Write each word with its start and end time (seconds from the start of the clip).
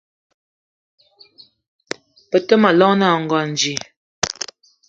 Be 2.29 2.37
te 2.47 2.55
ma 2.61 2.69
llong 2.77 2.95
na 2.99 3.07
Ngonj 3.23 3.61